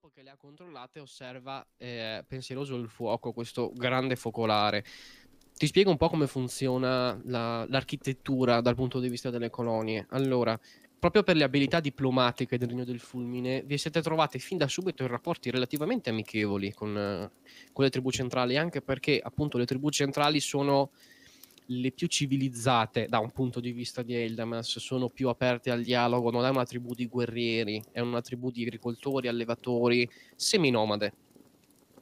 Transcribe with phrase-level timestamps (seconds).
[0.00, 4.82] dopo che le ha controllate osserva eh, pensieroso il fuoco, questo grande focolare.
[5.54, 10.06] Ti spiego un po' come funziona la, l'architettura dal punto di vista delle colonie.
[10.10, 10.58] Allora,
[10.98, 15.02] proprio per le abilità diplomatiche del Regno del Fulmine, vi siete trovati fin da subito
[15.02, 17.30] in rapporti relativamente amichevoli con, eh,
[17.70, 20.92] con le tribù centrali, anche perché appunto le tribù centrali sono
[21.72, 26.30] le più civilizzate da un punto di vista di Eldamas, sono più aperte al dialogo,
[26.30, 31.12] non è una tribù di guerrieri, è una tribù di agricoltori, allevatori, seminomade.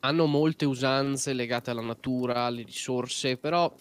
[0.00, 3.72] Hanno molte usanze legate alla natura, alle risorse, però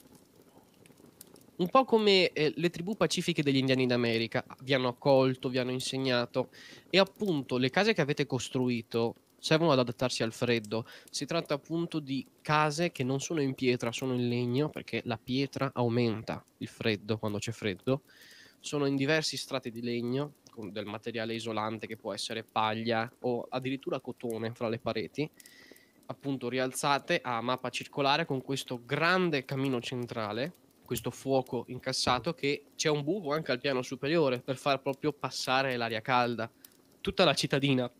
[1.58, 5.72] un po' come eh, le tribù pacifiche degli indiani d'America, vi hanno accolto, vi hanno
[5.72, 6.50] insegnato
[6.90, 10.86] e appunto le case che avete costruito servono ad adattarsi al freddo.
[11.10, 15.18] Si tratta appunto di case che non sono in pietra, sono in legno perché la
[15.18, 18.04] pietra aumenta il freddo quando c'è freddo.
[18.60, 23.46] Sono in diversi strati di legno con del materiale isolante che può essere paglia o
[23.50, 25.30] addirittura cotone fra le pareti
[26.08, 30.54] appunto rialzate a mappa circolare con questo grande camino centrale
[30.88, 35.76] questo fuoco incassato che c'è un buco anche al piano superiore per far proprio passare
[35.76, 36.50] l'aria calda.
[37.02, 37.92] Tutta la cittadina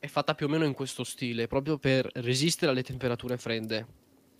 [0.00, 3.86] è fatta più o meno in questo stile, proprio per resistere alle temperature fredde.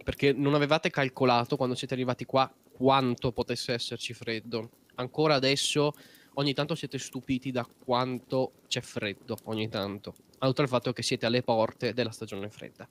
[0.03, 4.71] Perché non avevate calcolato quando siete arrivati qua quanto potesse esserci freddo.
[4.95, 5.93] Ancora adesso
[6.35, 10.15] ogni tanto siete stupiti da quanto c'è freddo ogni tanto.
[10.39, 12.89] Oltre al fatto che siete alle porte della stagione fredda.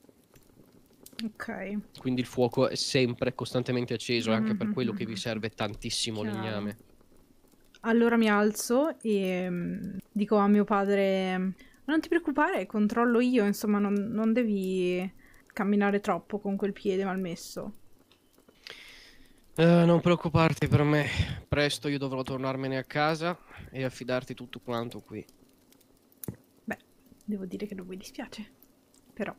[1.26, 1.98] Ok.
[1.98, 5.18] Quindi il fuoco è sempre costantemente acceso, anche per quello che vi mhm.
[5.18, 6.38] serve tantissimo Chiaro.
[6.38, 6.78] legname.
[7.82, 11.56] Allora mi alzo e mm, dico a mio padre:
[11.90, 15.12] Non ti preoccupare, controllo io, insomma, non, non devi
[15.48, 17.74] camminare troppo con quel piede malmesso.
[19.56, 21.08] Eh, non preoccuparti per me,
[21.48, 23.36] presto io dovrò tornarmene a casa
[23.72, 25.26] e affidarti tutto quanto qui.
[26.64, 26.78] Beh,
[27.26, 28.52] devo dire che non mi dispiace.
[29.12, 29.36] Però,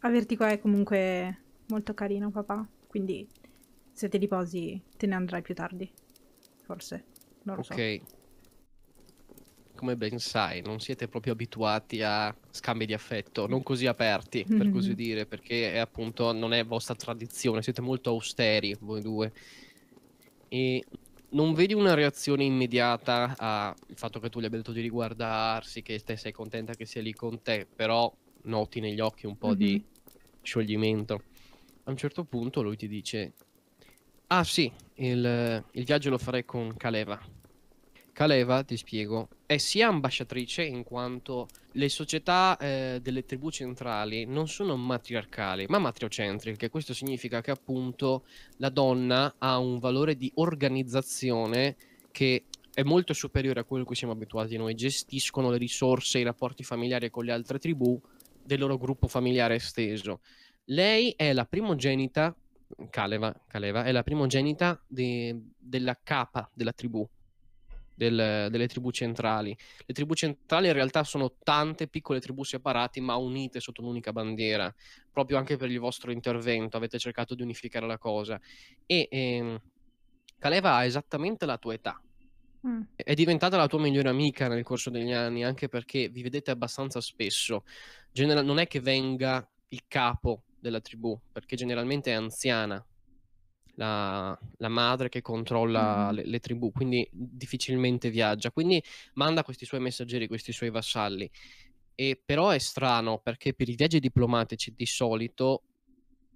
[0.00, 2.66] averti qua è comunque molto carino, papà.
[2.86, 3.28] Quindi,
[3.92, 5.92] se ti riposi, te ne andrai più tardi.
[6.62, 7.04] Forse,
[7.42, 7.74] non lo so.
[7.74, 8.17] Ok.
[9.78, 14.72] Come ben sai, non siete proprio abituati a scambi di affetto, non così aperti, per
[14.72, 19.32] così dire, perché è appunto non è vostra tradizione, siete molto austeri voi due.
[20.48, 20.84] E
[21.30, 26.00] non vedi una reazione immediata al fatto che tu gli abbia detto di riguardarsi, che
[26.00, 28.12] te sei contenta che sia lì con te, però
[28.42, 29.80] noti negli occhi un po' di
[30.42, 31.22] scioglimento.
[31.84, 33.32] A un certo punto lui ti dice:
[34.26, 37.16] Ah, sì, il, il viaggio lo farei con Caleva.
[38.12, 44.46] Caleva, ti spiego, è sia ambasciatrice in quanto le società eh, delle tribù centrali non
[44.46, 46.68] sono matriarcali, ma matriocentriche.
[46.68, 48.26] Questo significa che appunto
[48.58, 51.76] la donna ha un valore di organizzazione
[52.10, 52.44] che
[52.74, 54.74] è molto superiore a quello a cui siamo abituati noi.
[54.74, 57.98] Gestiscono le risorse, i rapporti familiari con le altre tribù
[58.44, 60.20] del loro gruppo familiare esteso.
[60.64, 62.36] Lei è la primogenita,
[62.90, 67.08] Caleva, Caleva è la primogenita de- della capa della tribù,
[67.98, 69.54] del- delle tribù centrali.
[69.84, 74.72] Le tribù centrali in realtà sono tante piccole tribù separate ma unite sotto un'unica bandiera,
[75.10, 78.40] proprio anche per il vostro intervento, avete cercato di unificare la cosa.
[78.86, 79.60] E ehm,
[80.38, 82.00] Caleva ha esattamente la tua età,
[82.66, 82.82] Mm.
[82.96, 87.00] è diventata la tua migliore amica nel corso degli anni, anche perché vi vedete abbastanza
[87.00, 87.64] spesso.
[88.10, 92.84] Genera- non è che venga il capo della tribù, perché generalmente è anziana
[93.78, 96.14] la, la madre che controlla Mhm.
[96.16, 98.50] le, le tribù, quindi difficilmente viaggia.
[98.50, 98.82] Quindi
[99.14, 101.30] manda questi suoi messaggeri, questi suoi vassalli.
[101.94, 105.62] E però è strano perché per i viaggi diplomatici di solito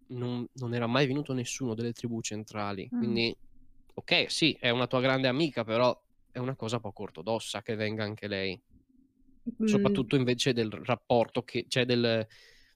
[0.08, 2.88] non, non era mai venuto nessuno delle tribù centrali.
[2.94, 2.98] Mm.
[2.98, 3.36] Quindi,
[3.94, 5.97] ok, sì, è una tua grande amica, però
[6.31, 8.60] è una cosa poco ortodossa che venga anche lei.
[9.62, 12.26] Mm, Soprattutto invece del rapporto che c'è del,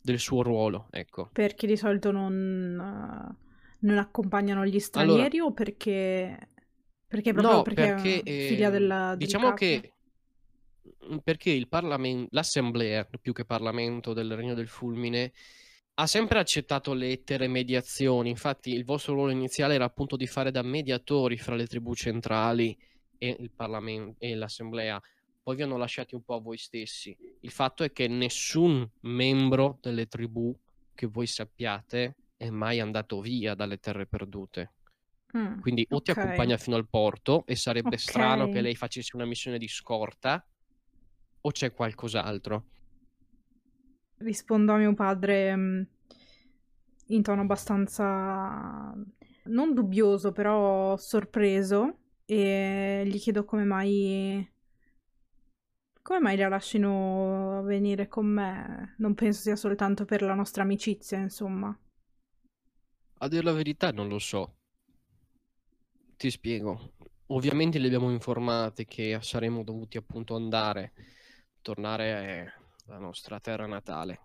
[0.01, 1.31] del suo ruolo, ecco.
[1.33, 3.46] Perché di solito non, eh,
[3.87, 6.49] non accompagnano gli stranieri o perché...
[7.09, 9.57] Perché proprio No, perché, perché è figlia ehm, della, del diciamo capo?
[9.57, 9.93] che
[11.09, 15.33] mm, perché il Parlamento, l'Assemblea, più che Parlamento del Regno del Fulmine,
[15.95, 18.29] ha sempre accettato lettere mediazioni.
[18.29, 22.77] Infatti, il vostro ruolo iniziale era appunto di fare da mediatori fra le tribù centrali
[23.19, 25.01] e il Parlamento e l'Assemblea.
[25.43, 27.17] Poi vi hanno lasciati un po' a voi stessi.
[27.41, 30.55] Il fatto è che nessun membro delle tribù
[30.93, 34.73] che voi sappiate è mai andato via dalle terre perdute.
[35.37, 36.19] Mm, Quindi o ti ok.
[36.19, 40.45] accompagna fino al porto e sarebbe strano che lei facesse una missione di scorta,
[41.41, 42.65] o c'è qualcos'altro.
[44.19, 45.83] Rispondo a mio padre mm,
[47.09, 48.95] in tono abbastanza
[49.45, 54.49] non dubbioso, però sorpreso e gli chiedo come mai
[56.01, 58.95] Come mai la lasciano venire con me?
[58.97, 61.77] Non penso sia soltanto per la nostra amicizia, insomma.
[63.19, 64.57] A dire la verità non lo so.
[66.17, 66.93] Ti spiego.
[67.29, 70.93] Ovviamente li abbiamo informati che saremmo dovuti appunto andare,
[71.63, 72.53] tornare
[72.87, 74.21] alla nostra terra natale.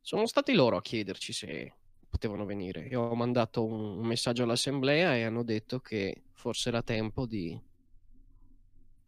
[0.00, 1.74] Sono stati loro a chiederci se
[2.08, 2.86] potevano venire.
[2.88, 7.58] Io ho mandato un messaggio all'assemblea e hanno detto che forse era tempo di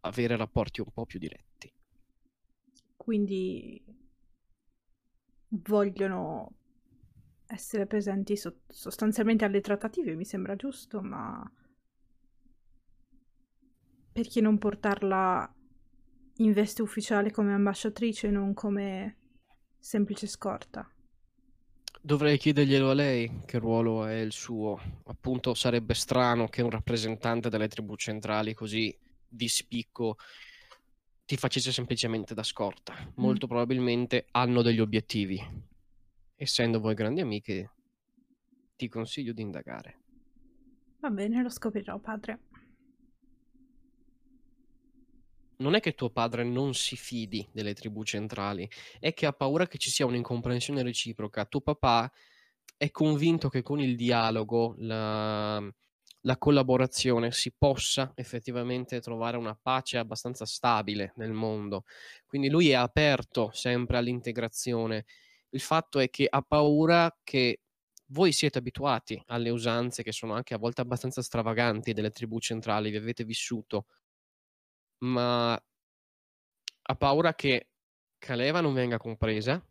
[0.01, 1.71] avere rapporti un po' più diretti.
[2.95, 3.83] Quindi
[5.49, 6.51] vogliono
[7.53, 11.49] essere presenti so- sostanzialmente alle trattative, mi sembra giusto, ma
[14.11, 15.53] perché non portarla
[16.37, 19.17] in veste ufficiale come ambasciatrice e non come
[19.79, 20.87] semplice scorta?
[22.01, 24.79] Dovrei chiederglielo a lei che ruolo è il suo.
[25.05, 28.95] Appunto, sarebbe strano che un rappresentante delle tribù centrali così
[29.25, 30.17] di spicco
[31.25, 32.93] ti facesse semplicemente da scorta.
[32.93, 33.07] Mm.
[33.15, 35.71] Molto probabilmente hanno degli obiettivi.
[36.43, 37.71] Essendo voi grandi amiche,
[38.75, 40.01] ti consiglio di indagare.
[40.99, 42.39] Va bene, lo scoprirò, padre.
[45.59, 48.69] Non è che tuo padre non si fidi delle tribù centrali,
[48.99, 51.45] è che ha paura che ci sia un'incomprensione reciproca.
[51.45, 52.11] Tuo papà
[52.75, 55.61] è convinto che con il dialogo, la,
[56.23, 61.85] la collaborazione si possa effettivamente trovare una pace abbastanza stabile nel mondo.
[62.27, 65.05] Quindi lui è aperto sempre all'integrazione.
[65.53, 67.61] Il fatto è che ha paura che
[68.07, 72.89] voi siete abituati alle usanze che sono anche a volte abbastanza stravaganti delle tribù centrali,
[72.91, 73.85] vi avete vissuto,
[75.03, 77.69] ma ha paura che
[78.17, 79.61] Caleva non venga compresa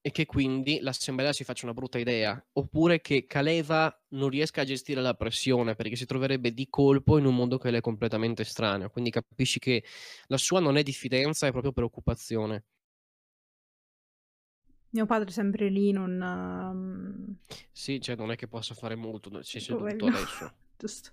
[0.00, 4.64] e che quindi l'assemblea si faccia una brutta idea, oppure che Caleva non riesca a
[4.64, 8.42] gestire la pressione perché si troverebbe di colpo in un mondo che le è completamente
[8.42, 8.90] estraneo.
[8.90, 9.84] Quindi capisci che
[10.26, 12.64] la sua non è diffidenza, è proprio preoccupazione.
[14.90, 16.20] Mio padre è sempre lì, non...
[16.20, 17.36] Um...
[17.70, 20.52] Sì, cioè non è che possa fare molto, si è seduto adesso.
[20.78, 21.10] Giusto.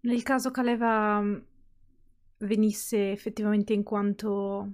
[0.00, 1.22] Nel caso Caleva
[2.38, 4.72] venisse effettivamente in quanto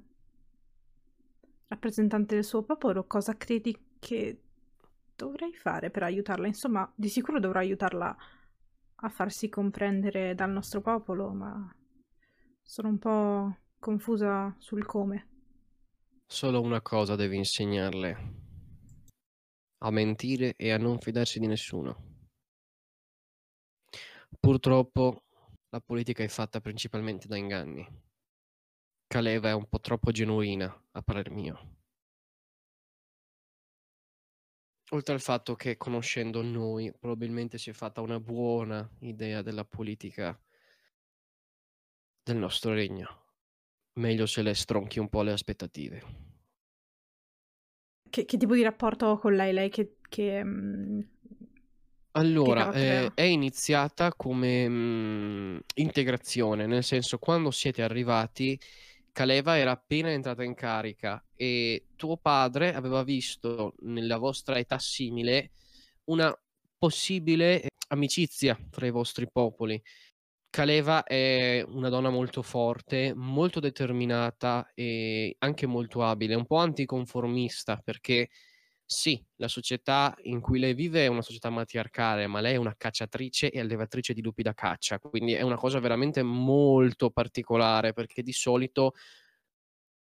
[1.68, 4.40] rappresentante del suo popolo, cosa credi che
[5.16, 6.46] dovrei fare per aiutarla?
[6.46, 8.16] Insomma, di sicuro dovrò aiutarla
[8.96, 11.74] a farsi comprendere dal nostro popolo, ma
[12.60, 15.28] sono un po' confusa sul come.
[16.32, 18.16] Solo una cosa devi insegnarle.
[19.84, 22.30] A mentire e a non fidarsi di nessuno.
[24.40, 25.24] Purtroppo
[25.68, 27.86] la politica è fatta principalmente da inganni.
[29.06, 31.80] Caleva è un po' troppo genuina, a parer mio.
[34.92, 40.42] Oltre al fatto che conoscendo noi probabilmente si è fatta una buona idea della politica
[42.22, 43.21] del nostro regno.
[43.94, 46.02] Meglio se le stronchi un po' le aspettative.
[48.08, 49.52] Che, che tipo di rapporto ho con lei?
[49.52, 51.00] Lei che, che, mm,
[52.12, 58.58] allora, eh, è iniziata come mh, integrazione, nel senso quando siete arrivati
[59.12, 65.50] Caleva era appena entrata in carica e tuo padre aveva visto nella vostra età simile
[66.04, 66.34] una
[66.78, 69.80] possibile amicizia fra i vostri popoli.
[70.54, 77.78] Caleva è una donna molto forte, molto determinata e anche molto abile, un po' anticonformista
[77.78, 78.28] perché
[78.84, 82.74] sì, la società in cui lei vive è una società matriarcale, ma lei è una
[82.76, 88.22] cacciatrice e allevatrice di lupi da caccia, quindi è una cosa veramente molto particolare perché
[88.22, 88.92] di solito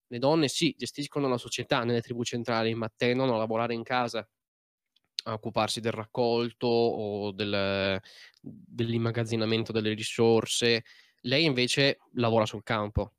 [0.08, 4.28] le donne sì, gestiscono la società nelle tribù centrali, ma tendono a lavorare in casa,
[5.28, 8.02] a occuparsi del raccolto o del,
[8.42, 10.84] dell'immagazzinamento delle risorse.
[11.22, 13.14] Lei invece lavora sul campo.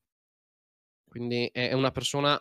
[1.08, 2.40] Quindi è una persona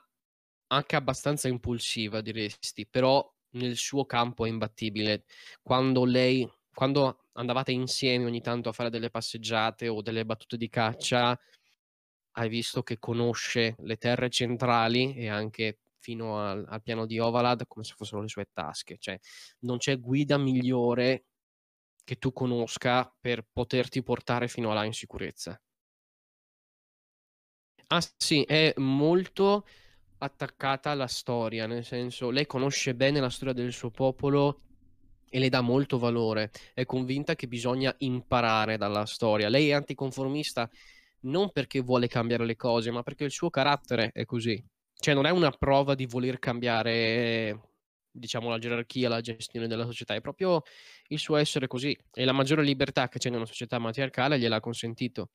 [0.68, 5.24] anche abbastanza impulsiva diresti, però nel suo campo è imbattibile.
[5.62, 10.70] Quando lei quando andavate insieme ogni tanto a fare delle passeggiate o delle battute di
[10.70, 11.36] caccia,
[12.34, 17.66] hai visto che conosce le terre centrali e anche fino al, al piano di Ovalad
[17.68, 18.98] come se fossero le sue tasche.
[19.00, 19.20] Cioè,
[19.60, 21.26] non c'è guida migliore
[22.04, 25.60] che tu conosca per poterti portare fino a là in sicurezza.
[27.90, 29.66] Ah sì, è molto
[30.20, 34.60] attaccata alla storia, nel senso lei conosce bene la storia del suo popolo
[35.30, 39.50] e le dà molto valore, è convinta che bisogna imparare dalla storia.
[39.50, 40.70] Lei è anticonformista
[41.22, 44.62] non perché vuole cambiare le cose, ma perché il suo carattere è così.
[45.00, 47.68] Cioè non è una prova di voler cambiare
[48.18, 50.64] diciamo la gerarchia, la gestione della società, è proprio
[51.10, 54.60] il suo essere così e la maggiore libertà che c'è in una società matriarcale gliel'ha
[54.60, 55.30] consentito.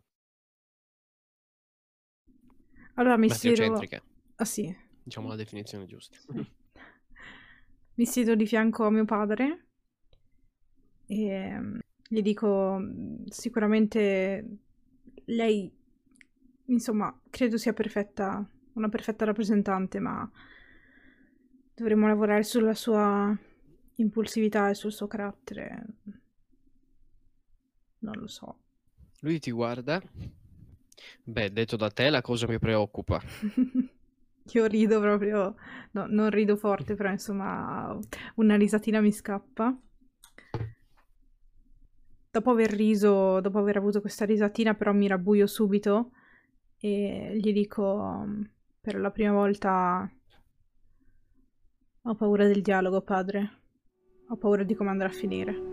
[2.95, 3.81] Allora mi siedo...
[4.37, 4.75] Ah sì.
[5.03, 6.19] diciamo la definizione giusta.
[7.95, 9.67] Mi siedo di fianco a mio padre
[11.07, 11.79] e mm,
[12.09, 14.47] gli dico mm, sicuramente
[15.27, 15.71] lei,
[16.67, 20.29] insomma, credo sia perfetta, una perfetta rappresentante, ma
[21.75, 23.37] dovremmo lavorare sulla sua
[23.97, 25.85] impulsività e sul suo carattere.
[27.99, 28.59] Non lo so.
[29.21, 30.03] Lui ti guarda.
[31.25, 33.21] Beh, detto da te, la cosa mi preoccupa.
[34.55, 35.55] Io rido proprio,
[35.93, 37.97] no, non rido forte, però insomma
[38.37, 39.77] una risatina mi scappa.
[42.31, 46.13] Dopo aver riso, dopo aver avuto questa risatina, però mi rabbuio subito
[46.79, 48.27] e gli dico
[48.83, 50.11] per la prima volta
[52.03, 53.61] ho paura del dialogo, padre.
[54.29, 55.72] Ho paura di come andrà a finire.